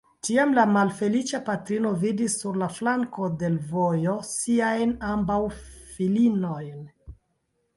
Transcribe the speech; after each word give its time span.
Tiam 0.27 0.53
la 0.59 0.61
malfeliĉa 0.75 1.39
patrino 1.49 1.91
vidis, 2.03 2.37
sur 2.43 2.57
la 2.61 2.69
flanko 2.77 3.29
de 3.43 3.51
l' 3.57 3.75
vojo, 3.75 4.17
siajn 4.31 4.97
ambaŭ 5.11 5.39
filinojn. 5.99 6.85